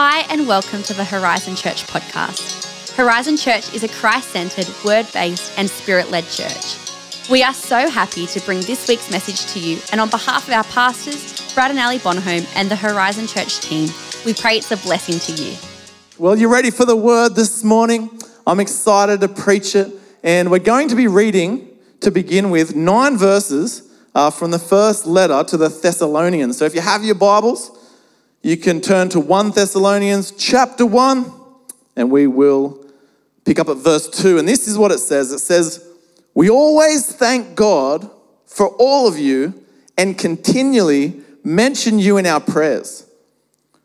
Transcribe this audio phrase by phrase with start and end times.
[0.00, 2.94] Hi, and welcome to the Horizon Church podcast.
[2.94, 6.76] Horizon Church is a Christ centered, word based, and spirit led church.
[7.28, 10.54] We are so happy to bring this week's message to you, and on behalf of
[10.54, 13.88] our pastors, Brad and Ali Bonholm, and the Horizon Church team,
[14.24, 15.56] we pray it's a blessing to you.
[16.16, 18.08] Well, you ready for the word this morning?
[18.46, 19.92] I'm excited to preach it,
[20.22, 25.06] and we're going to be reading to begin with nine verses uh, from the first
[25.06, 26.56] letter to the Thessalonians.
[26.56, 27.72] So if you have your Bibles,
[28.42, 31.32] you can turn to 1 Thessalonians chapter 1,
[31.96, 32.84] and we will
[33.44, 34.38] pick up at verse 2.
[34.38, 35.86] And this is what it says it says,
[36.34, 38.08] We always thank God
[38.46, 39.64] for all of you
[39.96, 43.06] and continually mention you in our prayers.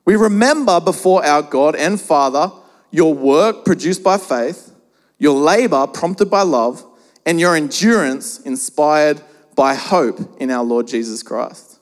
[0.06, 2.52] We remember before our God and Father
[2.92, 4.72] your work produced by faith,
[5.18, 6.86] your labor prompted by love,
[7.26, 9.22] and your endurance inspired
[9.56, 11.73] by hope in our Lord Jesus Christ.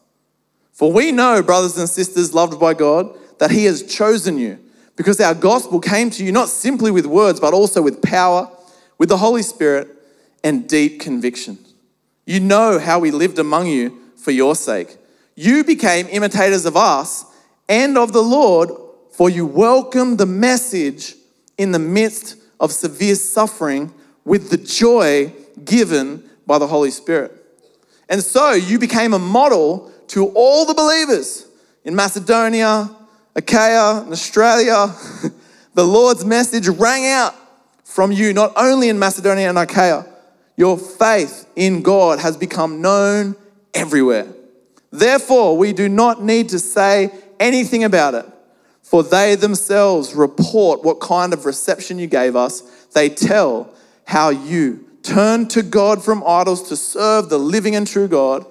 [0.82, 4.58] For we know, brothers and sisters loved by God, that He has chosen you
[4.96, 8.50] because our gospel came to you not simply with words, but also with power,
[8.98, 9.88] with the Holy Spirit,
[10.44, 11.60] and deep conviction.
[12.26, 14.98] You know how we lived among you for your sake.
[15.36, 17.26] You became imitators of us
[17.70, 18.72] and of the Lord,
[19.12, 21.14] for you welcomed the message
[21.60, 23.94] in the midst of severe suffering
[24.26, 25.32] with the joy
[25.64, 27.34] given by the Holy Spirit.
[28.10, 31.48] And so you became a model to all the believers
[31.86, 32.90] in Macedonia,
[33.34, 34.94] Achaia, and Australia.
[35.74, 37.34] the Lord's message rang out
[37.86, 40.06] from you, not only in Macedonia and Achaia.
[40.58, 43.38] Your faith in God has become known
[43.74, 44.28] everywhere.
[44.92, 47.10] Therefore, we do not need to say
[47.40, 48.26] anything about it,
[48.82, 52.60] for they themselves report what kind of reception you gave us.
[52.94, 58.10] They tell how you turned to God from idols to serve the living and true
[58.10, 58.46] God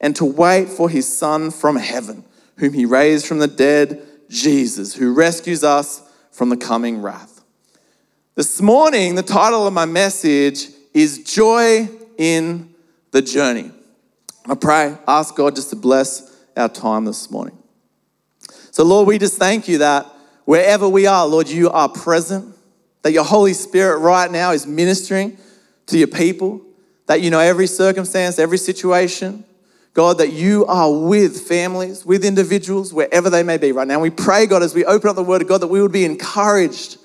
[0.00, 2.24] and to wait for his Son from heaven,
[2.56, 7.42] whom he raised from the dead, Jesus, who rescues us from the coming wrath.
[8.34, 12.74] This morning, the title of my message is Joy in
[13.10, 13.70] the Journey.
[14.46, 17.58] I pray, ask God just to bless our time this morning.
[18.70, 20.06] So, Lord, we just thank you that
[20.44, 22.56] wherever we are, Lord, you are present,
[23.02, 25.36] that your Holy Spirit right now is ministering
[25.86, 26.62] to your people,
[27.06, 29.44] that you know every circumstance, every situation.
[29.92, 33.98] God, that you are with families, with individuals, wherever they may be right now.
[33.98, 36.04] We pray, God, as we open up the Word of God, that we would be
[36.04, 36.98] encouraged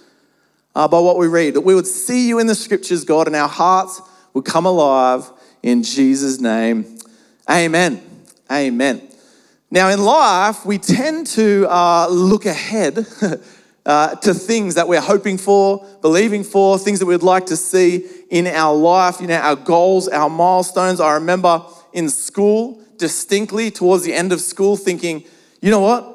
[0.76, 3.36] uh, by what we read, that we would see you in the Scriptures, God, and
[3.36, 4.02] our hearts
[4.34, 5.30] would come alive
[5.64, 7.00] in Jesus' name.
[7.50, 8.02] Amen.
[8.52, 9.02] Amen.
[9.72, 13.08] Now, in life, we tend to uh, look ahead
[13.86, 18.06] uh, to things that we're hoping for, believing for, things that we'd like to see
[18.30, 21.00] in our life, you know, our goals, our milestones.
[21.00, 21.64] I remember
[21.96, 25.24] in school, distinctly towards the end of school, thinking,
[25.62, 26.12] you know what?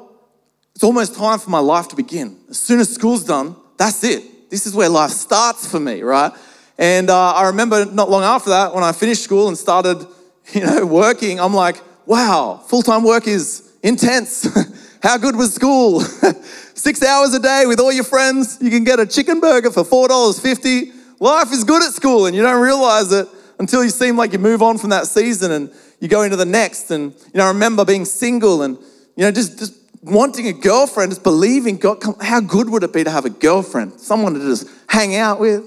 [0.75, 2.37] It's almost time for my life to begin.
[2.49, 4.49] As soon as school's done, that's it.
[4.51, 6.31] This is where life starts for me, right?
[6.77, 10.05] And uh, I remember not long after that, when I finished school and started,
[10.53, 14.47] you know, working, I'm like, wow, full time work is intense.
[15.03, 16.01] How good was school?
[16.75, 18.59] Six hours a day with all your friends.
[18.61, 20.93] You can get a chicken burger for $4.50.
[21.19, 23.27] Life is good at school, and you don't realize it
[23.61, 26.45] until you seem like you move on from that season and you go into the
[26.45, 26.89] next.
[26.89, 28.75] And, you know, I remember being single and,
[29.15, 33.03] you know, just, just wanting a girlfriend, just believing God, how good would it be
[33.03, 35.63] to have a girlfriend, someone to just hang out with?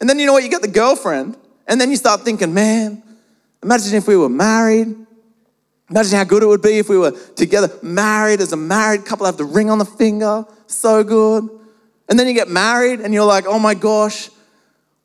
[0.00, 1.36] And then, you know what, you get the girlfriend,
[1.68, 3.00] and then you start thinking, man,
[3.62, 4.96] imagine if we were married.
[5.88, 9.24] Imagine how good it would be if we were together, married as a married couple,
[9.24, 10.44] have the ring on the finger.
[10.66, 11.48] So good.
[12.08, 14.30] And then you get married and you're like, oh my gosh,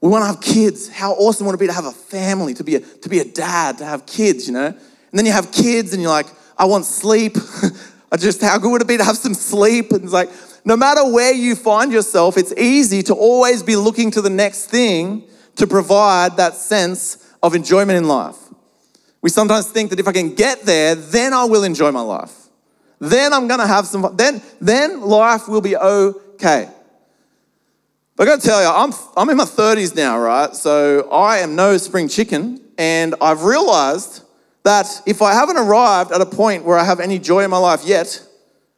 [0.01, 0.89] we want to have kids.
[0.89, 3.25] How awesome would it be to have a family, to be a, to be a
[3.25, 4.65] dad, to have kids, you know?
[4.65, 6.25] And then you have kids and you're like,
[6.57, 7.37] I want sleep.
[8.11, 9.91] I just, how good would it be to have some sleep?
[9.91, 10.29] And it's like,
[10.65, 14.65] no matter where you find yourself, it's easy to always be looking to the next
[14.67, 15.23] thing
[15.55, 18.37] to provide that sense of enjoyment in life.
[19.21, 22.35] We sometimes think that if I can get there, then I will enjoy my life.
[22.99, 26.69] Then I'm gonna have some, then, then life will be okay.
[28.21, 30.53] I gotta tell you, I'm, I'm in my 30s now, right?
[30.53, 34.21] So I am no spring chicken, and I've realized
[34.61, 37.57] that if I haven't arrived at a point where I have any joy in my
[37.57, 38.23] life yet,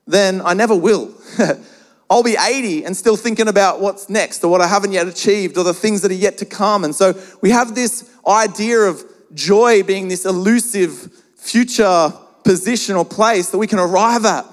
[0.07, 1.13] then I never will.
[2.09, 5.57] I'll be 80 and still thinking about what's next or what I haven't yet achieved
[5.57, 6.85] or the things that are yet to come.
[6.85, 9.03] And so we have this idea of
[9.33, 12.13] joy being this elusive future
[12.45, 14.45] position or place that we can arrive at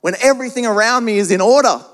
[0.00, 1.84] when everything around me is in order.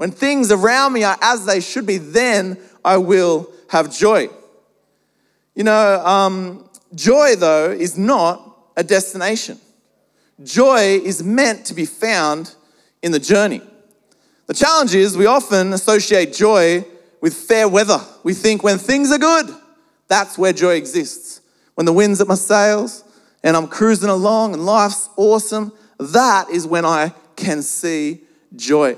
[0.00, 4.30] When things around me are as they should be, then I will have joy.
[5.54, 9.58] You know, um, joy, though, is not a destination.
[10.42, 12.54] Joy is meant to be found
[13.02, 13.60] in the journey.
[14.46, 16.82] The challenge is we often associate joy
[17.20, 18.00] with fair weather.
[18.22, 19.54] We think when things are good,
[20.08, 21.42] that's where joy exists.
[21.74, 23.04] When the wind's at my sails
[23.44, 28.22] and I'm cruising along and life's awesome, that is when I can see
[28.56, 28.96] joy.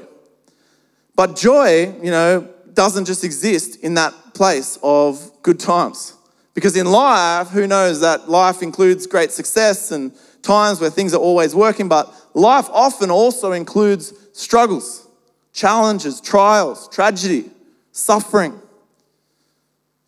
[1.15, 6.15] But joy, you know, doesn't just exist in that place of good times.
[6.55, 10.13] Because in life, who knows that life includes great success and
[10.43, 15.07] times where things are always working, but life often also includes struggles,
[15.53, 17.51] challenges, trials, tragedy,
[17.93, 18.59] suffering.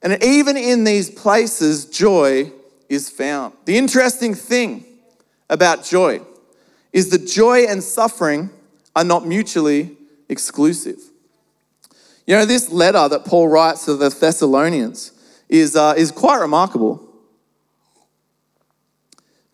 [0.03, 2.53] And even in these places, joy
[2.89, 3.55] is found.
[3.65, 4.85] The interesting thing
[5.49, 6.21] about joy
[6.93, 8.51] is that joy and suffering
[8.95, 9.97] are not mutually
[10.29, 10.99] exclusive.
[12.26, 15.12] You know, this letter that Paul writes to the Thessalonians
[15.49, 17.06] is, uh, is quite remarkable.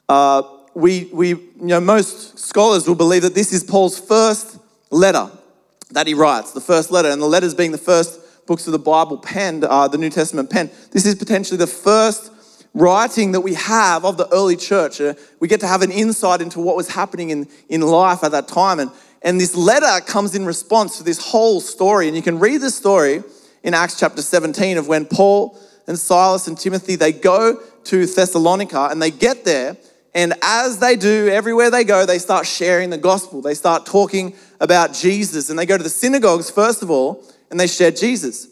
[0.08, 0.42] Uh,
[0.74, 4.58] we, we, you know, most scholars will believe that this is Paul's first
[4.90, 5.30] letter
[5.90, 8.78] that he writes, the first letter, and the letters being the first books of the
[8.78, 10.70] Bible penned, uh, the New Testament penned.
[10.92, 12.32] This is potentially the first
[12.72, 15.00] writing that we have of the early church.
[15.00, 18.30] Uh, we get to have an insight into what was happening in, in life at
[18.30, 18.78] that time.
[18.78, 18.90] And,
[19.22, 22.08] and this letter comes in response to this whole story.
[22.08, 23.22] And you can read the story
[23.62, 28.88] in Acts chapter 17 of when Paul and Silas and Timothy, they go to Thessalonica
[28.90, 29.76] and they get there.
[30.14, 33.42] And as they do, everywhere they go, they start sharing the gospel.
[33.42, 35.50] They start talking about Jesus.
[35.50, 38.48] And they go to the synagogues, first of all, and they share Jesus.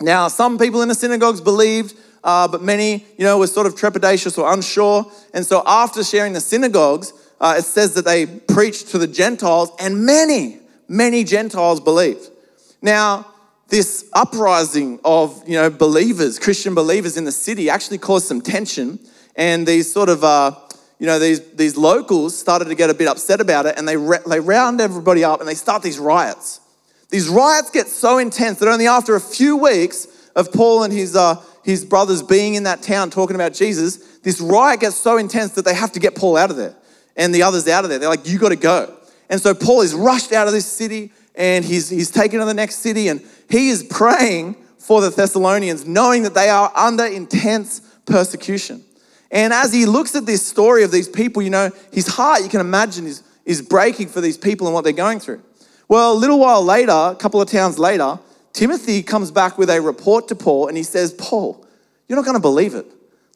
[0.00, 3.74] Now, some people in the synagogues believed uh, but many, you know, were sort of
[3.74, 5.04] trepidatious or unsure.
[5.34, 7.12] And so after sharing the synagogues,
[7.44, 12.30] uh, it says that they preached to the Gentiles, and many, many Gentiles believed.
[12.80, 13.26] Now,
[13.68, 18.98] this uprising of, you know, believers, Christian believers in the city actually caused some tension,
[19.36, 20.52] and these sort of, uh,
[20.98, 23.96] you know, these, these locals started to get a bit upset about it, and they,
[24.26, 26.60] they round everybody up and they start these riots.
[27.10, 31.14] These riots get so intense that only after a few weeks of Paul and his,
[31.14, 35.52] uh, his brothers being in that town talking about Jesus, this riot gets so intense
[35.56, 36.74] that they have to get Paul out of there
[37.16, 37.98] and the others out of there.
[37.98, 38.96] They're like, you got to go.
[39.28, 42.54] And so Paul is rushed out of this city and he's, he's taken to the
[42.54, 47.80] next city and he is praying for the Thessalonians, knowing that they are under intense
[48.04, 48.84] persecution.
[49.30, 52.48] And as he looks at this story of these people, you know, his heart, you
[52.48, 55.42] can imagine, is, is breaking for these people and what they're going through.
[55.88, 58.18] Well, a little while later, a couple of towns later,
[58.52, 61.66] Timothy comes back with a report to Paul and he says, Paul,
[62.08, 62.86] you're not going to believe it.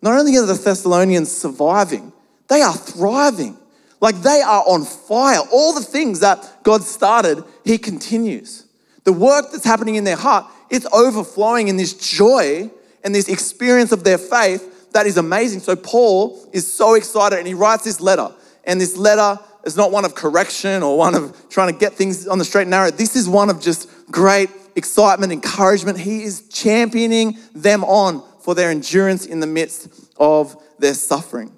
[0.00, 2.12] Not only are the Thessalonians surviving,
[2.48, 3.56] they are thriving.
[4.00, 5.40] Like they are on fire.
[5.52, 8.66] All the things that God started, He continues.
[9.04, 12.70] The work that's happening in their heart, it's overflowing in this joy
[13.02, 15.60] and this experience of their faith that is amazing.
[15.60, 18.32] So Paul is so excited and he writes this letter.
[18.64, 22.26] And this letter is not one of correction or one of trying to get things
[22.26, 22.90] on the straight and narrow.
[22.90, 25.98] This is one of just great excitement, encouragement.
[25.98, 31.52] He is championing them on for their endurance in the midst of their suffering.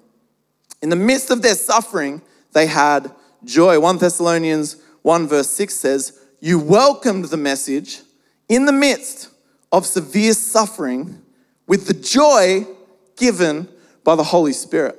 [0.81, 2.21] In the midst of their suffering,
[2.53, 3.11] they had
[3.43, 3.79] joy.
[3.79, 8.01] 1 Thessalonians 1 verse 6 says, You welcomed the message
[8.47, 9.29] in the midst
[9.71, 11.21] of severe suffering
[11.67, 12.67] with the joy
[13.15, 13.67] given
[14.03, 14.97] by the Holy Spirit.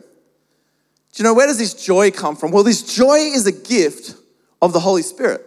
[1.13, 2.53] Do you know where does this joy come from?
[2.53, 4.17] Well, this joy is a gift
[4.63, 5.47] of the Holy Spirit.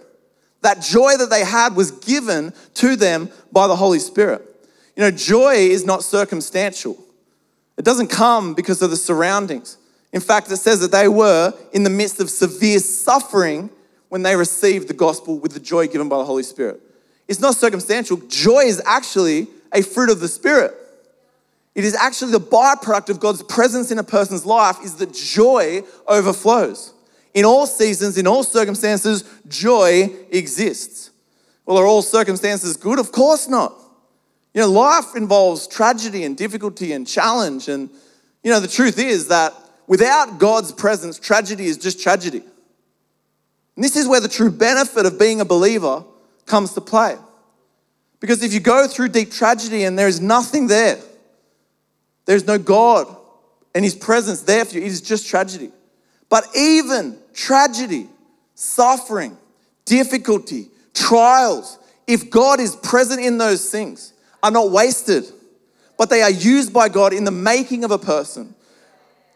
[0.62, 4.44] That joy that they had was given to them by the Holy Spirit.
[4.95, 6.97] You know, joy is not circumstantial,
[7.78, 9.78] it doesn't come because of the surroundings.
[10.16, 13.69] In fact, it says that they were in the midst of severe suffering
[14.07, 16.80] when they received the gospel with the joy given by the Holy Spirit.
[17.28, 18.16] It's not circumstantial.
[18.30, 20.74] Joy is actually a fruit of the Spirit.
[21.76, 25.84] It is actually the byproduct of God's presence in a person's life is that joy
[26.07, 26.94] overflows.
[27.34, 31.12] In all seasons, in all circumstances, joy exists.
[31.66, 33.00] Well, are all circumstances good?
[33.00, 33.74] Of course not.
[34.54, 37.68] You know, life involves tragedy and difficulty and challenge.
[37.68, 37.90] And,
[38.45, 39.54] you know, the truth is that
[39.87, 42.44] without God's presence, tragedy is just tragedy.
[43.75, 46.04] And this is where the true benefit of being a believer
[46.45, 47.18] comes to play.
[48.19, 50.99] Because if you go through deep tragedy and there is nothing there,
[52.25, 53.15] there's no God
[53.73, 55.71] and His presence there for you, it is just tragedy.
[56.30, 58.07] But even tragedy,
[58.56, 59.37] suffering,
[59.83, 61.77] difficulty, trials,
[62.07, 65.25] if God is present in those things, are not wasted,
[65.97, 68.56] but they are used by God in the making of a person.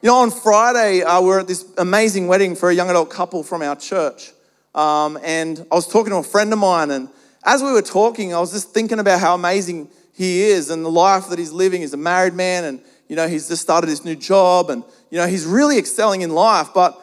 [0.02, 3.10] You know, on Friday, uh, we are at this amazing wedding for a young adult
[3.10, 4.32] couple from our church.
[4.74, 7.10] Um, and I was talking to a friend of mine, and
[7.44, 10.90] as we were talking, I was just thinking about how amazing he is and the
[10.90, 11.82] life that he's living.
[11.82, 15.18] He's a married man, and, you know, he's just started his new job, and, you
[15.18, 16.70] know, he's really excelling in life.
[16.74, 16.98] But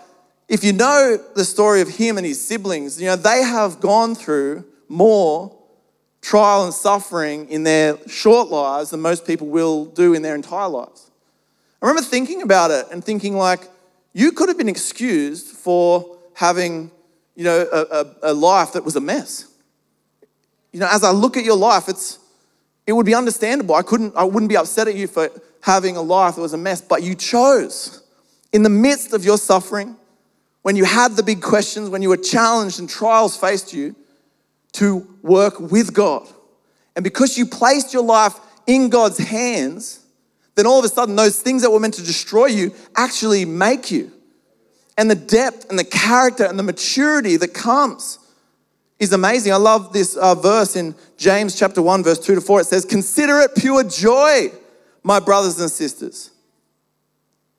[0.48, 4.14] if you know the story of him and his siblings, you know, they have gone
[4.14, 5.54] through more
[6.22, 10.68] trial and suffering in their short lives than most people will do in their entire
[10.68, 11.05] lives.
[11.82, 13.68] I remember thinking about it and thinking, like,
[14.12, 16.90] you could have been excused for having,
[17.34, 19.46] you know, a, a, a life that was a mess.
[20.72, 22.18] You know, as I look at your life, it's
[22.86, 23.74] it would be understandable.
[23.74, 25.28] I couldn't, I wouldn't be upset at you for
[25.60, 28.02] having a life that was a mess, but you chose
[28.52, 29.96] in the midst of your suffering,
[30.62, 33.94] when you had the big questions, when you were challenged and trials faced you,
[34.72, 36.26] to work with God.
[36.94, 40.05] And because you placed your life in God's hands,
[40.56, 43.90] then all of a sudden those things that were meant to destroy you actually make
[43.90, 44.10] you.
[44.98, 48.18] And the depth and the character and the maturity that comes
[48.98, 49.52] is amazing.
[49.52, 52.62] I love this uh, verse in James chapter 1, verse 2 to 4.
[52.62, 54.50] It says, Consider it pure joy,
[55.02, 56.30] my brothers and sisters,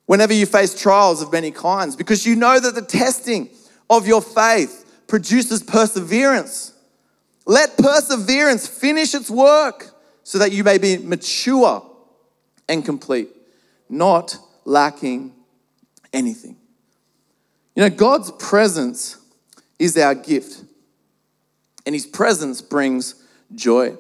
[0.08, 3.50] whenever you face trials of many kinds, because you know that the testing
[3.92, 6.74] of your faith produces perseverance.
[7.46, 11.88] Let perseverance finish its work so that you may be mature
[12.70, 13.30] and complete,
[13.90, 15.34] not lacking
[16.14, 16.58] anything.
[17.76, 19.18] You know, God's presence
[19.80, 20.64] is our gift
[21.86, 23.16] and his presence brings
[23.56, 23.96] joy.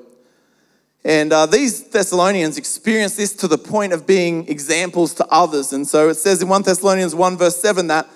[1.06, 5.72] And uh, these Thessalonians experienced this to the point of being examples to others.
[5.72, 8.10] And so it says in 1 Thessalonians 1, verse 7, that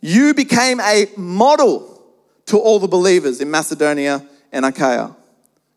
[0.00, 2.02] you became a model
[2.46, 5.14] to all the believers in Macedonia and Achaia.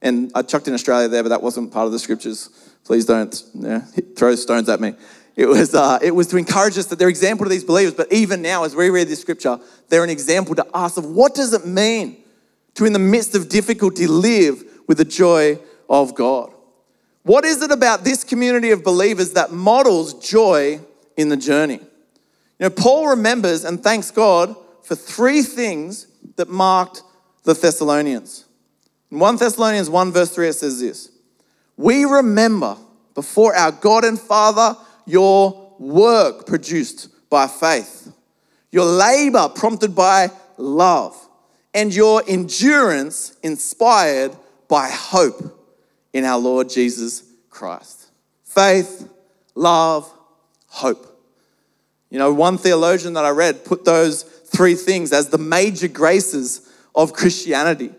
[0.01, 2.49] And I chucked in Australia there, but that wasn't part of the scriptures.
[2.85, 3.79] Please don't yeah,
[4.15, 4.93] throw stones at me.
[5.35, 8.11] It was, uh, it was to encourage us that they're example to these believers, but
[8.13, 11.51] even now, as we read this scripture, they're an example to us of what does
[11.53, 12.23] it mean
[12.75, 16.53] to, in the midst of difficulty, live with the joy of God.
[17.23, 20.79] What is it about this community of believers that models joy
[21.17, 21.79] in the journey?
[22.59, 27.01] You know, Paul remembers and thanks God for three things that marked
[27.43, 28.45] the Thessalonians.
[29.11, 31.09] In 1 Thessalonians 1, verse 3, it says this
[31.77, 32.77] We remember
[33.13, 38.11] before our God and Father your work produced by faith,
[38.71, 41.15] your labor prompted by love
[41.73, 44.35] and your endurance inspired
[44.67, 45.69] by hope
[46.13, 48.07] in our Lord Jesus Christ.
[48.43, 49.09] Faith,
[49.53, 50.11] love,
[50.67, 51.11] hope.
[52.09, 56.71] You know, one theologian that I read put those three things as the major graces
[56.95, 57.91] of Christianity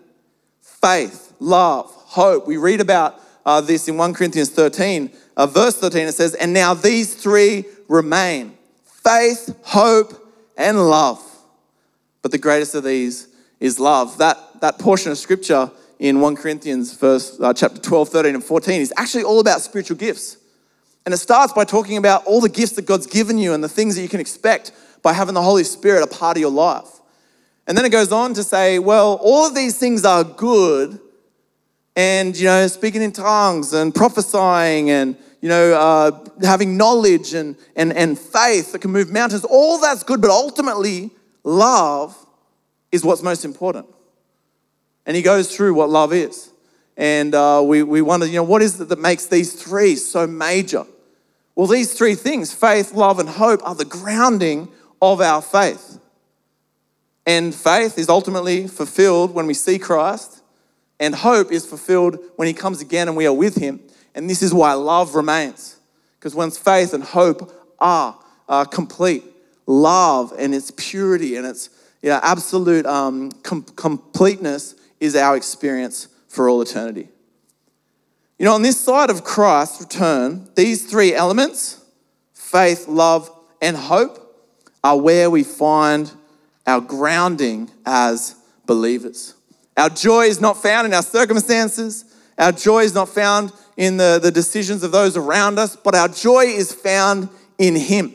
[0.63, 2.47] faith, love, hope.
[2.47, 6.09] We read about uh, this in 1 Corinthians 13, uh, verse 13.
[6.09, 11.23] It says, And now these three remain faith, hope, and love.
[12.23, 13.29] But the greatest of these
[13.61, 14.19] is love.
[14.19, 18.81] That, that portion of scripture in 1 Corinthians verse, uh, chapter 12, 13, and 14
[18.81, 20.39] is actually all about spiritual gifts.
[21.05, 23.69] And it starts by talking about all the gifts that God's given you and the
[23.69, 24.73] things that you can expect
[25.03, 27.01] by having the Holy Spirit a part of your life.
[27.69, 31.01] And then it goes on to say, well, all of these things are good.
[31.97, 37.57] And, you know, speaking in tongues and prophesying and, you know, uh, having knowledge and,
[37.75, 40.21] and, and faith that can move mountains, all that's good.
[40.21, 41.11] But ultimately,
[41.43, 42.15] love
[42.93, 43.87] is what's most important.
[45.07, 46.51] And he goes through what love is.
[46.99, 50.27] And uh, we, we wonder, you know, what is it that makes these three so
[50.27, 50.85] major?
[51.55, 54.69] Well, these three things faith, love, and hope are the grounding
[55.01, 55.99] of our faith.
[57.27, 60.43] And faith is ultimately fulfilled when we see Christ,
[60.99, 63.81] and hope is fulfilled when he comes again and we are with him.
[64.15, 65.77] And this is why love remains.
[66.19, 69.25] Because once faith and hope are, are complete,
[69.67, 71.71] love and its purity and its
[72.03, 77.09] you know, absolute um, com- completeness is our experience for all eternity.
[78.39, 81.83] You know, on this side of Christ's return, these three elements
[82.35, 84.23] faith, love, and hope
[84.85, 86.13] are where we find
[86.67, 88.37] our grounding as
[88.67, 89.35] believers.
[89.77, 92.05] Our joy is not found in our circumstances,
[92.39, 96.09] our joy is not found in the, the decisions of those around us, but our
[96.09, 97.29] joy is found
[97.59, 98.13] in Him.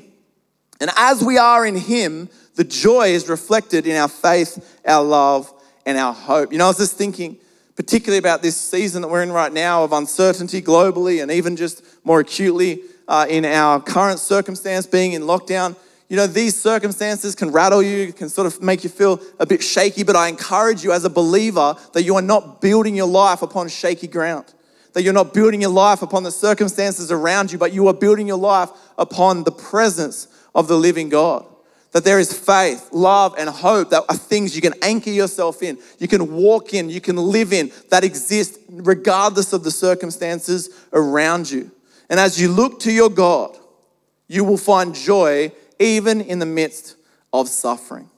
[0.80, 5.52] And as we are in Him, the joy is reflected in our faith, our love,
[5.86, 6.52] and our hope.
[6.52, 7.38] You know, I was just thinking,
[7.76, 11.84] particularly about this season that we're in right now of uncertainty globally and even just
[12.04, 15.76] more acutely uh, in our current circumstance, being in lockdown.
[16.12, 19.64] You know, these circumstances can rattle you, can sort of make you feel a bit
[19.64, 23.42] shaky, but I encourage you as a believer that you are not building your life
[23.42, 24.54] upon shaky ground.
[24.92, 28.28] That you're not building your life upon the circumstances around you, but you are building
[28.28, 31.46] your life upon the presence of the living God
[31.92, 35.78] that there is faith, love, and hope that are things you can anchor yourself in,
[35.98, 41.52] you can walk in, you can live in, that exist regardless of the circumstances around
[41.52, 41.70] you.
[42.10, 43.58] And as you look to your God,
[44.30, 46.96] you will find joy even in the midst
[47.34, 48.10] of suffering.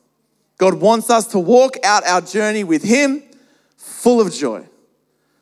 [0.58, 3.24] God wants us to walk out our journey with Him,
[3.78, 4.66] full of joy.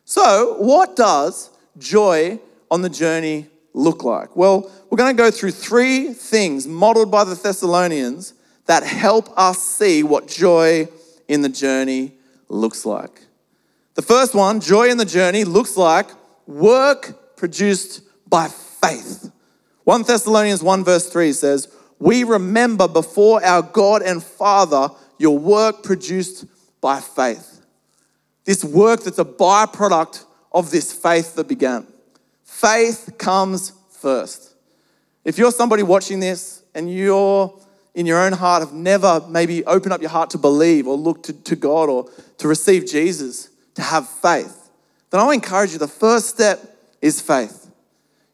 [0.05, 4.35] So, what does joy on the journey look like?
[4.35, 8.33] Well, we're going to go through three things modeled by the Thessalonians
[8.65, 10.87] that help us see what joy
[11.27, 12.13] in the journey
[12.49, 13.21] looks like.
[13.95, 16.07] The first one, joy in the journey, looks like
[16.47, 19.31] work produced by faith.
[19.83, 21.67] 1 Thessalonians 1, verse 3 says,
[22.01, 24.89] We remember before our God and Father
[25.19, 26.45] your work produced
[26.81, 27.61] by faith.
[28.43, 31.85] This work that's a byproduct of this faith that began.
[32.43, 34.55] Faith comes first.
[35.23, 37.55] If you're somebody watching this and you're
[37.93, 41.21] in your own heart have never maybe opened up your heart to believe or look
[41.23, 44.71] to, to God or to receive Jesus, to have faith,
[45.11, 46.59] then I encourage you the first step
[46.99, 47.69] is faith.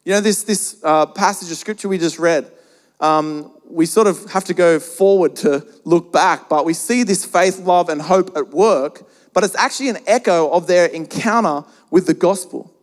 [0.06, 2.50] You know, this, this uh, passage of scripture we just read,
[3.00, 7.24] um, we sort of have to go forward to look back, but we see this
[7.24, 12.06] faith, love, and hope at work, but it's actually an echo of their encounter with
[12.06, 12.74] the gospel.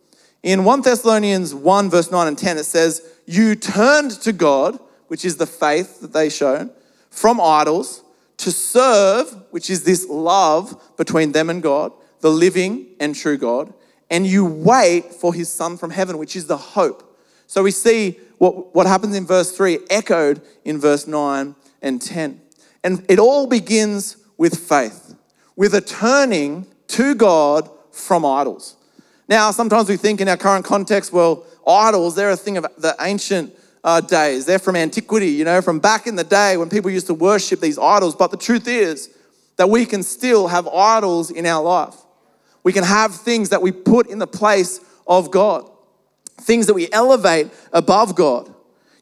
[0.42, 5.24] In 1 Thessalonians 1, verse 9 and 10, it says, You turned to God, which
[5.24, 6.70] is the faith that they shown,
[7.10, 8.02] from idols
[8.38, 13.72] to serve, which is this love between them and God, the living and true God,
[14.10, 17.18] and you wait for his Son from heaven, which is the hope.
[17.46, 22.40] So we see what, what happens in verse 3 echoed in verse 9 and 10.
[22.84, 25.14] And it all begins with faith,
[25.56, 28.76] with a turning to God from idols.
[29.28, 32.94] Now, sometimes we think in our current context, well, idols, they're a thing of the
[33.00, 33.52] ancient
[33.82, 34.46] uh, days.
[34.46, 37.60] They're from antiquity, you know, from back in the day when people used to worship
[37.60, 38.14] these idols.
[38.14, 39.10] But the truth is
[39.56, 41.94] that we can still have idols in our life.
[42.62, 45.70] We can have things that we put in the place of God,
[46.38, 48.52] things that we elevate above God.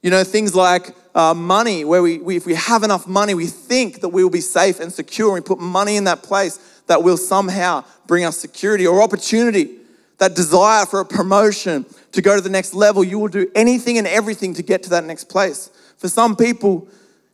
[0.03, 3.47] You know, things like uh, money, where we, we, if we have enough money, we
[3.47, 5.35] think that we will be safe and secure.
[5.35, 9.79] And we put money in that place that will somehow bring us security or opportunity,
[10.19, 13.03] that desire for a promotion to go to the next level.
[13.03, 15.71] You will do anything and everything to get to that next place.
[15.97, 16.87] For some people,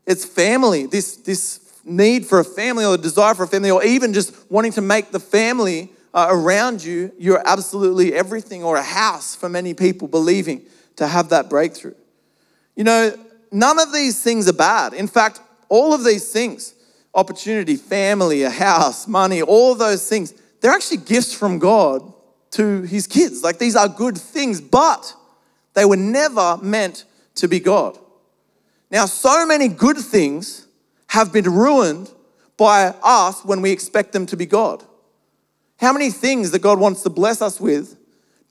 [0.06, 3.82] it's family, this, this need for a family or the desire for a family, or
[3.84, 8.82] even just wanting to make the family uh, around you, you're absolutely everything, or a
[8.82, 10.62] house for many people believing
[10.96, 11.94] to have that breakthrough.
[12.76, 13.16] You know,
[13.52, 14.92] none of these things are bad.
[14.92, 16.74] In fact, all of these things
[17.12, 22.12] opportunity, family, a house, money, all those things they're actually gifts from God
[22.52, 23.42] to his kids.
[23.42, 25.14] Like these are good things, but
[25.74, 27.04] they were never meant
[27.36, 27.98] to be God.
[28.90, 30.66] Now, so many good things
[31.08, 32.12] have been ruined
[32.56, 34.84] by us when we expect them to be God.
[35.80, 37.96] How many things that God wants to bless us with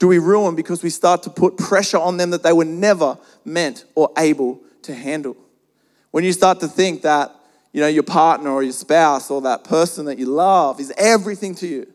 [0.00, 3.18] do we ruin because we start to put pressure on them that they were never
[3.44, 5.36] meant or able to handle?
[6.10, 7.32] When you start to think that,
[7.72, 11.54] you know, your partner or your spouse or that person that you love is everything
[11.56, 11.92] to you,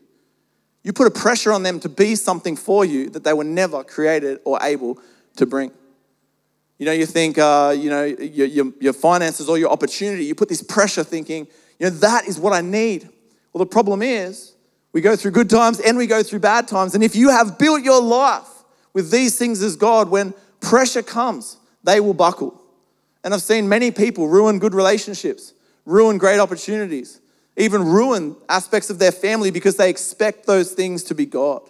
[0.82, 3.84] you put a pressure on them to be something for you that they were never
[3.84, 4.98] created or able
[5.36, 5.70] to bring.
[6.78, 10.34] You know, you think, uh, you know, your, your, your finances or your opportunity, you
[10.34, 11.46] put this pressure thinking,
[11.78, 13.06] you know, that is what I need.
[13.52, 14.54] Well, the problem is,
[14.92, 16.94] we go through good times and we go through bad times.
[16.94, 18.48] And if you have built your life
[18.92, 22.62] with these things as God, when pressure comes, they will buckle.
[23.22, 25.52] And I've seen many people ruin good relationships,
[25.84, 27.20] ruin great opportunities,
[27.56, 31.62] even ruin aspects of their family because they expect those things to be God.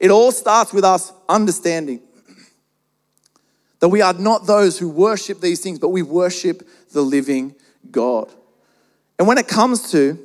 [0.00, 2.00] It all starts with us understanding
[3.80, 7.54] that we are not those who worship these things, but we worship the living
[7.90, 8.32] God.
[9.18, 10.18] And when it comes to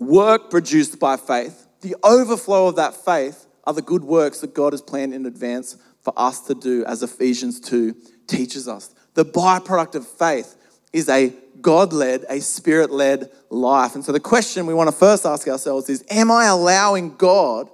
[0.00, 4.72] work produced by faith, the overflow of that faith are the good works that God
[4.72, 7.94] has planned in advance for us to do, as Ephesians 2
[8.26, 8.94] teaches us.
[9.14, 10.56] The byproduct of faith
[10.92, 13.94] is a God led, a spirit led life.
[13.94, 17.68] And so the question we want to first ask ourselves is Am I allowing God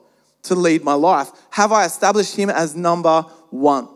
[0.44, 1.30] to lead my life?
[1.50, 3.88] Have I established Him as number one?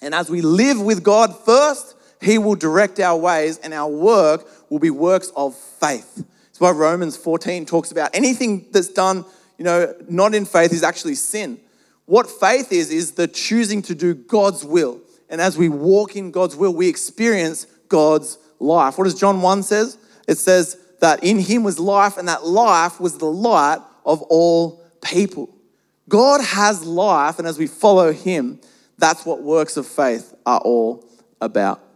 [0.00, 4.48] And as we live with God first, He will direct our ways, and our work
[4.70, 6.24] will be works of faith.
[6.58, 9.24] That's why Romans 14 talks about anything that's done,
[9.58, 11.60] you know, not in faith is actually sin.
[12.06, 15.00] What faith is, is the choosing to do God's will.
[15.28, 18.98] And as we walk in God's will, we experience God's life.
[18.98, 19.98] What does John 1 says?
[20.26, 24.84] It says that in him was life, and that life was the light of all
[25.00, 25.54] people.
[26.08, 28.58] God has life, and as we follow him,
[28.98, 31.08] that's what works of faith are all
[31.40, 31.87] about.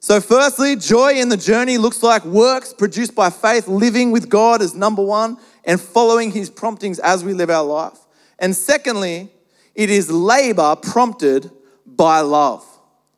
[0.00, 4.62] So, firstly, joy in the journey looks like works produced by faith, living with God
[4.62, 7.98] as number one, and following his promptings as we live our life.
[8.38, 9.30] And secondly,
[9.74, 11.50] it is labor prompted
[11.84, 12.64] by love.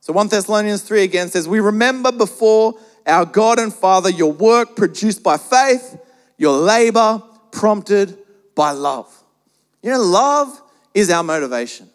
[0.00, 2.74] So 1 Thessalonians 3 again says, We remember before
[3.06, 5.98] our God and Father your work produced by faith,
[6.38, 8.16] your labor prompted
[8.54, 9.14] by love.
[9.82, 10.60] You know, love
[10.94, 11.90] is our motivation.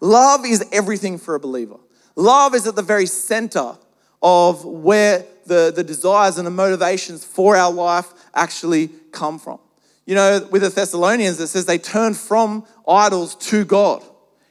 [0.00, 1.76] Love is everything for a believer.
[2.16, 3.76] Love is at the very center
[4.22, 9.58] of where the, the desires and the motivations for our life actually come from.
[10.06, 14.02] You know, with the Thessalonians, it says they turned from idols to God.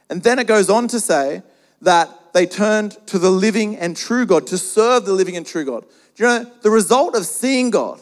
[0.09, 1.41] And then it goes on to say
[1.81, 5.65] that they turned to the living and true God, to serve the living and true
[5.65, 5.85] God.
[6.15, 8.01] Do you know, the result of seeing God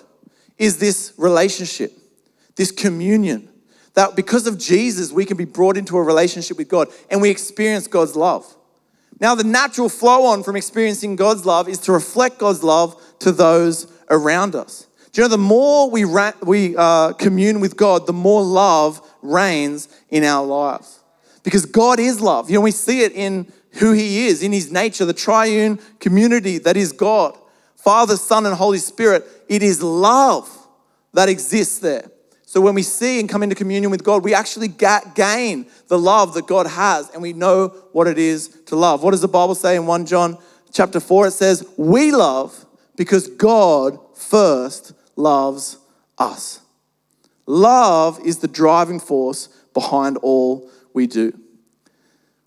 [0.58, 1.92] is this relationship,
[2.56, 3.50] this communion.
[3.94, 7.30] That because of Jesus, we can be brought into a relationship with God and we
[7.30, 8.54] experience God's love.
[9.20, 13.32] Now, the natural flow on from experiencing God's love is to reflect God's love to
[13.32, 14.88] those around us.
[15.12, 19.02] Do you know, the more we, ra- we uh, commune with God, the more love
[19.22, 21.00] reigns in our lives.
[21.44, 22.50] Because God is love.
[22.50, 26.58] You know, we see it in who He is, in His nature, the triune community
[26.60, 27.38] that is God.
[27.76, 29.26] Father, Son, and Holy Spirit.
[29.48, 30.50] It is love
[31.14, 32.10] that exists there.
[32.56, 36.34] So when we see and come into communion with God, we actually gain the love
[36.36, 39.04] that God has and we know what it is to love.
[39.04, 40.38] What does the Bible say in 1 John
[40.72, 41.28] chapter 4?
[41.28, 42.66] It says, We love
[42.96, 45.80] because God first loves
[46.18, 46.62] us.
[47.46, 51.38] Love is the driving force behind all we do.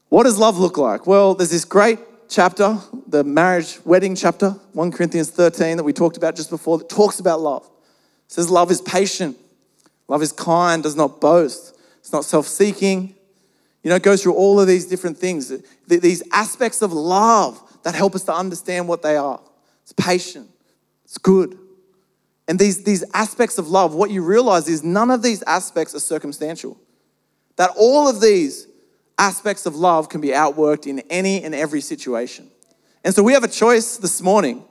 [0.08, 1.06] What does love look like?
[1.06, 1.98] Well, there's this great
[2.30, 6.88] chapter, the marriage wedding chapter, 1 Corinthians 13, that we talked about just before, that
[6.88, 7.68] talks about love.
[8.24, 9.36] It says, Love is patient,
[10.08, 13.14] love is kind, does not boast, it's not self seeking.
[13.82, 15.52] You know, it goes through all of these different things,
[15.86, 19.40] these aspects of love that help us to understand what they are.
[19.82, 20.48] It's patient,
[21.04, 21.56] it's good,
[22.48, 26.00] and these, these aspects of love, what you realize is none of these aspects are
[26.00, 26.78] circumstantial.
[27.56, 28.66] That all of these
[29.18, 32.48] aspects of love can be outworked in any and every situation.
[33.04, 34.64] And so we have a choice this morning,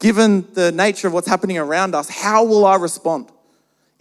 [0.00, 2.08] given the nature of what's happening around us.
[2.08, 3.30] How will I respond?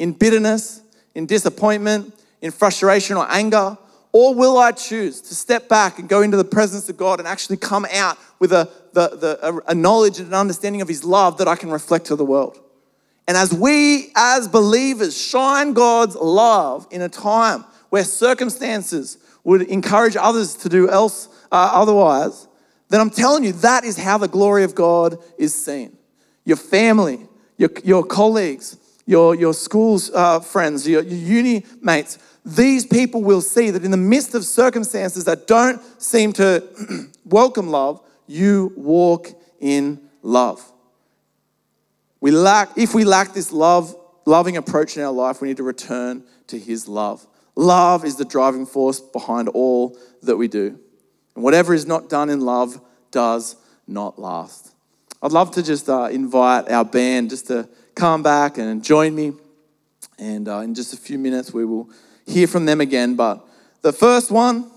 [0.01, 0.81] In bitterness,
[1.13, 3.77] in disappointment, in frustration or anger?
[4.11, 7.27] Or will I choose to step back and go into the presence of God and
[7.27, 11.37] actually come out with a, the, the, a knowledge and an understanding of His love
[11.37, 12.59] that I can reflect to the world?
[13.27, 20.15] And as we, as believers, shine God's love in a time where circumstances would encourage
[20.15, 22.47] others to do else uh, otherwise,
[22.89, 25.95] then I'm telling you, that is how the glory of God is seen.
[26.43, 28.77] Your family, your, your colleagues,
[29.11, 33.91] your, your school's uh, friends, your, your uni mates, these people will see that in
[33.91, 36.63] the midst of circumstances that don't seem to
[37.25, 39.27] welcome love, you walk
[39.59, 40.63] in love.
[42.21, 43.93] We lack, if we lack this love,
[44.25, 47.27] loving approach in our life, we need to return to His love.
[47.55, 50.79] Love is the driving force behind all that we do.
[51.35, 52.79] And whatever is not done in love
[53.11, 54.73] does not last.
[55.21, 57.67] I'd love to just uh, invite our band just to
[58.01, 59.31] come back and join me.
[60.17, 61.87] And uh, in just a few minutes, we will
[62.25, 63.15] hear from them again.
[63.15, 63.45] But
[63.83, 64.71] the first one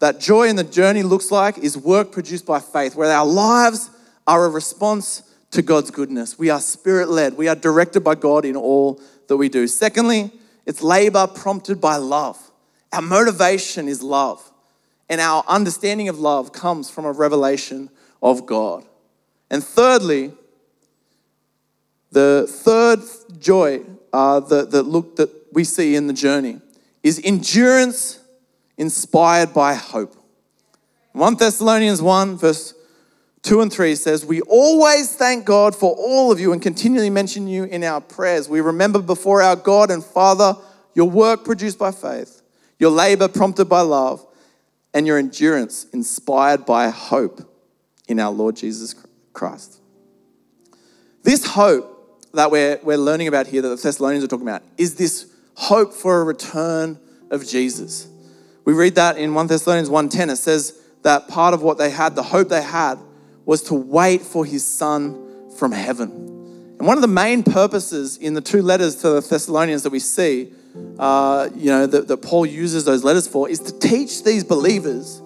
[0.00, 3.88] that joy in the journey looks like is work produced by faith, where our lives
[4.26, 6.36] are a response to God's goodness.
[6.36, 9.68] We are spirit led, we are directed by God in all that we do.
[9.68, 10.32] Secondly,
[10.66, 12.50] it's labor prompted by love.
[12.92, 14.42] Our motivation is love,
[15.08, 18.84] and our understanding of love comes from a revelation of God.
[19.52, 20.32] And thirdly,
[22.14, 23.00] the third
[23.38, 26.60] joy uh, that, that look that we see in the journey
[27.02, 28.20] is endurance
[28.78, 30.16] inspired by hope.
[31.12, 32.74] 1 Thessalonians 1, verse
[33.42, 37.46] 2 and 3 says, We always thank God for all of you and continually mention
[37.46, 38.48] you in our prayers.
[38.48, 40.56] We remember before our God and Father
[40.94, 42.42] your work produced by faith,
[42.78, 44.24] your labor prompted by love,
[44.92, 47.40] and your endurance inspired by hope
[48.08, 48.94] in our Lord Jesus
[49.32, 49.80] Christ.
[51.24, 51.93] This hope
[52.34, 55.92] that we're, we're learning about here, that the Thessalonians are talking about, is this hope
[55.92, 56.98] for a return
[57.30, 58.08] of Jesus.
[58.64, 60.30] We read that in 1 Thessalonians 1:10.
[60.30, 62.98] It says that part of what they had, the hope they had,
[63.44, 66.10] was to wait for his son from heaven.
[66.78, 70.00] And one of the main purposes in the two letters to the Thessalonians that we
[70.00, 70.52] see,
[70.98, 75.20] uh, you know, that, that Paul uses those letters for, is to teach these believers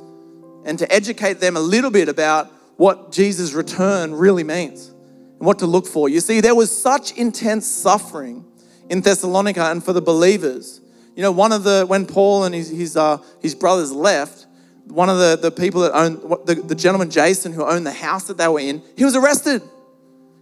[0.65, 4.93] and to educate them a little bit about what Jesus' return really means
[5.39, 6.09] what to look for.
[6.09, 8.45] You see, there was such intense suffering
[8.89, 10.81] in Thessalonica and for the believers.
[11.15, 14.47] You know, one of the, when Paul and his, his, uh, his brothers left,
[14.87, 18.25] one of the, the people that owned, the, the gentleman Jason who owned the house
[18.25, 19.63] that they were in, he was arrested.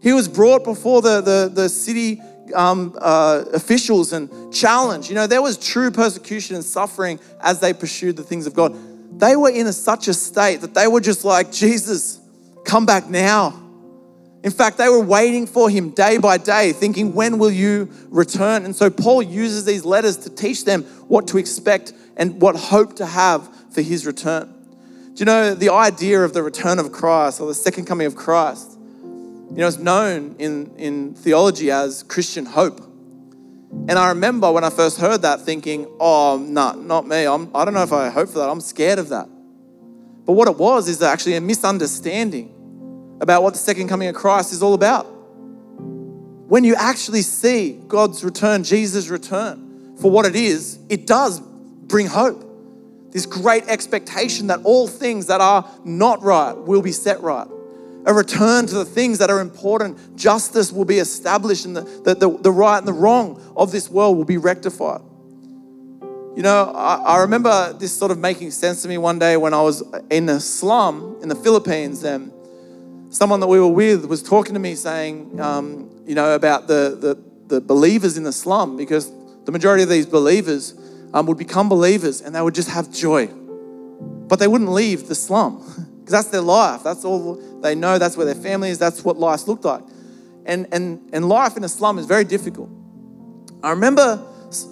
[0.00, 2.20] He was brought before the, the, the city
[2.54, 5.08] um, uh, officials and challenged.
[5.08, 8.76] You know, there was true persecution and suffering as they pursued the things of God.
[9.18, 12.20] They were in a, such a state that they were just like, Jesus,
[12.64, 13.65] come back now.
[14.42, 18.64] In fact, they were waiting for him day by day, thinking, When will you return?
[18.64, 22.96] And so Paul uses these letters to teach them what to expect and what hope
[22.96, 24.52] to have for his return.
[25.14, 28.16] Do you know the idea of the return of Christ or the second coming of
[28.16, 28.78] Christ?
[29.50, 32.80] You know, it's known in, in theology as Christian hope.
[33.88, 37.24] And I remember when I first heard that thinking, oh, no, nah, not me.
[37.24, 38.48] I'm, I don't know if I hope for that.
[38.48, 39.28] I'm scared of that.
[40.24, 42.52] But what it was is actually a misunderstanding
[43.20, 45.04] about what the second coming of Christ is all about.
[46.48, 52.06] When you actually see God's return, Jesus' return, for what it is, it does bring
[52.06, 52.44] hope.
[53.10, 57.48] This great expectation that all things that are not right will be set right.
[58.04, 60.16] A return to the things that are important.
[60.16, 63.90] Justice will be established, and the, the, the, the right and the wrong of this
[63.90, 65.00] world will be rectified.
[66.36, 69.54] You know, I, I, remember this sort of making sense to me one day when
[69.54, 72.30] I was in a slum in the Philippines, and
[73.16, 76.98] someone that we were with was talking to me saying, um, you know, about the,
[77.00, 79.10] the, the believers in the slum because
[79.46, 80.74] the majority of these believers
[81.14, 83.26] um, would become believers and they would just have joy.
[83.26, 85.60] But they wouldn't leave the slum
[85.98, 86.82] because that's their life.
[86.82, 87.98] That's all they know.
[87.98, 88.78] That's where their family is.
[88.78, 89.82] That's what life looked like.
[90.44, 92.68] And, and, and life in a slum is very difficult.
[93.62, 94.22] I remember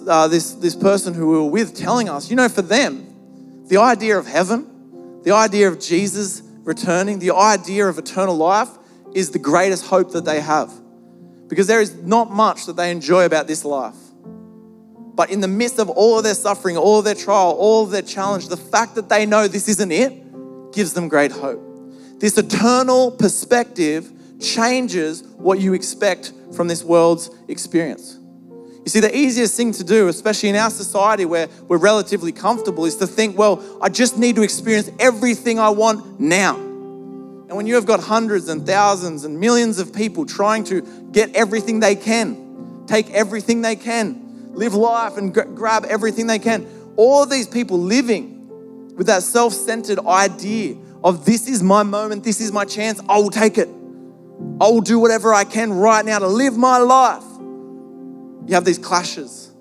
[0.07, 3.77] uh, this, this person who we were with telling us, you know, for them, the
[3.77, 8.69] idea of heaven, the idea of Jesus returning, the idea of eternal life
[9.13, 10.71] is the greatest hope that they have.
[11.47, 13.95] Because there is not much that they enjoy about this life.
[15.15, 17.91] But in the midst of all of their suffering, all of their trial, all of
[17.91, 21.61] their challenge, the fact that they know this isn't it gives them great hope.
[22.19, 28.19] This eternal perspective changes what you expect from this world's experience.
[28.85, 32.85] You see, the easiest thing to do, especially in our society where we're relatively comfortable,
[32.85, 36.55] is to think, well, I just need to experience everything I want now.
[36.55, 41.35] And when you have got hundreds and thousands and millions of people trying to get
[41.35, 47.23] everything they can, take everything they can, live life and grab everything they can, all
[47.23, 52.39] of these people living with that self centered idea of this is my moment, this
[52.39, 53.67] is my chance, I will take it.
[53.67, 57.23] I will do whatever I can right now to live my life.
[58.47, 59.51] You have these clashes,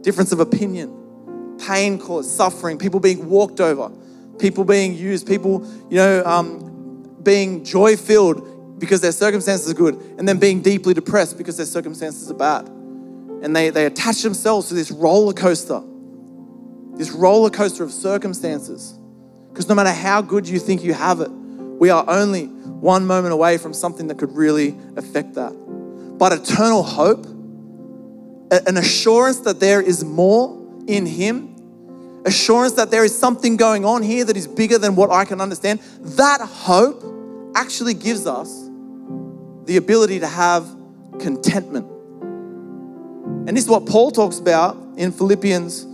[0.00, 3.90] difference of opinion, pain caused, suffering, people being walked over,
[4.38, 9.94] people being used, people, you know, um, being joy filled because their circumstances are good,
[10.18, 12.66] and then being deeply depressed because their circumstances are bad.
[12.66, 15.82] And they, they attach themselves to this roller coaster,
[16.94, 18.98] this roller coaster of circumstances.
[19.50, 23.34] Because no matter how good you think you have it, we are only one moment
[23.34, 25.50] away from something that could really affect that.
[26.18, 27.26] But eternal hope
[28.50, 31.54] an assurance that there is more in Him,
[32.24, 35.40] assurance that there is something going on here that is bigger than what I can
[35.40, 37.04] understand, that hope
[37.54, 38.68] actually gives us
[39.64, 40.66] the ability to have
[41.18, 41.86] contentment.
[43.48, 45.86] And this is what Paul talks about in Philippians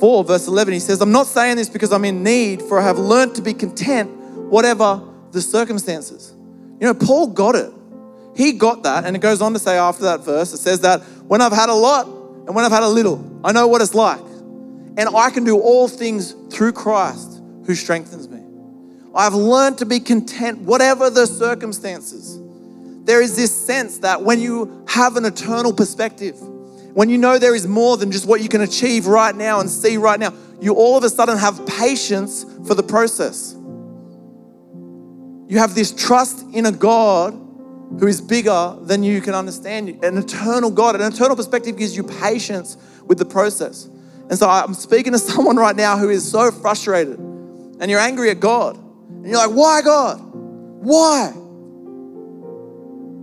[0.00, 0.74] 4, verse 11.
[0.74, 3.42] He says, I'm not saying this because I'm in need, for I have learned to
[3.42, 4.10] be content,
[4.50, 6.34] whatever the circumstances.
[6.80, 7.72] You know, Paul got it.
[8.34, 9.04] He got that.
[9.04, 11.68] And it goes on to say after that verse, it says that when I've had
[11.68, 14.20] a lot and when I've had a little, I know what it's like.
[14.98, 18.42] And I can do all things through Christ who strengthens me.
[19.14, 22.38] I've learned to be content, whatever the circumstances.
[23.04, 27.54] There is this sense that when you have an eternal perspective, when you know there
[27.54, 30.74] is more than just what you can achieve right now and see right now, you
[30.74, 33.54] all of a sudden have patience for the process.
[35.48, 37.45] You have this trust in a God
[37.98, 39.88] who is bigger than you can understand.
[40.04, 43.88] An eternal God, an eternal perspective gives you patience with the process.
[44.28, 48.30] And so I'm speaking to someone right now who is so frustrated and you're angry
[48.30, 48.76] at God.
[48.76, 50.20] And you're like, why, God?
[50.20, 51.32] Why?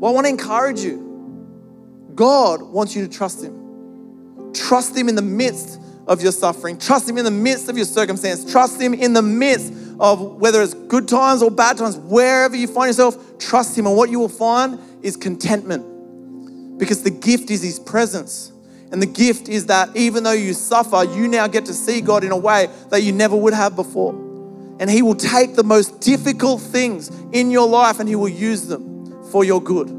[0.04, 2.12] Well, I want to encourage you.
[2.13, 4.52] God wants you to trust Him.
[4.54, 6.78] Trust Him in the midst of your suffering.
[6.78, 8.49] Trust Him in the midst of your circumstance.
[8.52, 12.67] Trust Him in the midst of whether it's good times or bad times, wherever you
[12.67, 13.87] find yourself, trust Him.
[13.87, 18.51] And what you will find is contentment because the gift is His presence.
[18.91, 22.25] And the gift is that even though you suffer, you now get to see God
[22.25, 24.13] in a way that you never would have before.
[24.81, 28.67] And He will take the most difficult things in your life and He will use
[28.67, 29.89] them for your good.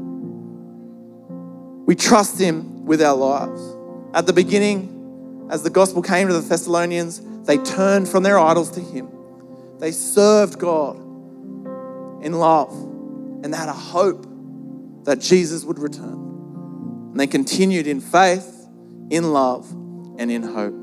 [1.87, 3.59] We trust Him with our lives.
[4.13, 8.69] At the beginning, as the gospel came to the Thessalonians, they turned from their idols
[8.71, 9.14] to Him
[9.79, 10.97] they served God
[12.23, 12.71] in love
[13.43, 14.25] and they had a hope
[15.03, 17.09] that Jesus would return.
[17.11, 18.67] And they continued in faith,
[19.09, 19.69] in love,
[20.17, 20.73] and in hope.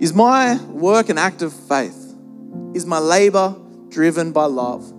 [0.00, 2.14] Is my work an act of faith?
[2.74, 3.56] Is my labor
[3.88, 4.92] driven by love?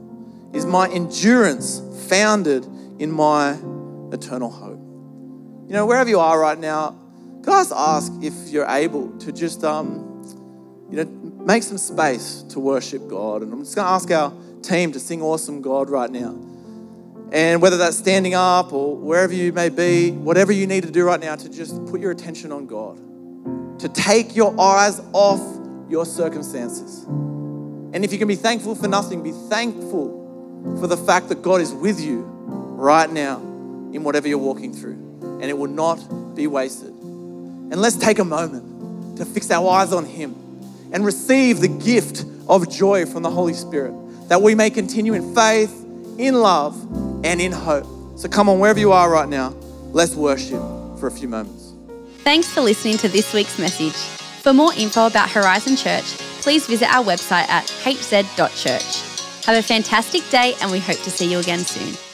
[0.54, 2.66] Is my endurance founded
[3.00, 3.58] in my
[4.12, 4.80] eternal hope.
[5.68, 6.98] You know, wherever you are right now,
[7.44, 10.24] can I just ask if you're able to just, um,
[10.90, 13.44] you know, make some space to worship God?
[13.44, 16.38] And I'm just going to ask our team to sing Awesome God right now.
[17.32, 21.04] And whether that's standing up or wherever you may be, whatever you need to do
[21.06, 25.42] right now to just put your attention on God, to take your eyes off
[25.90, 27.04] your circumstances.
[27.04, 31.62] And if you can be thankful for nothing, be thankful for the fact that God
[31.62, 34.94] is with you right now in whatever you're walking through.
[35.22, 36.90] And it will not be wasted.
[36.92, 40.45] And let's take a moment to fix our eyes on Him
[40.96, 43.94] and receive the gift of joy from the Holy Spirit
[44.30, 45.86] that we may continue in faith,
[46.18, 46.74] in love,
[47.26, 47.86] and in hope.
[48.18, 49.50] So come on, wherever you are right now,
[49.92, 50.62] let's worship
[50.98, 51.74] for a few moments.
[52.24, 53.94] Thanks for listening to this week's message.
[54.42, 56.06] For more info about Horizon Church,
[56.42, 59.46] please visit our website at hz.church.
[59.46, 62.05] Have a fantastic day, and we hope to see you again soon.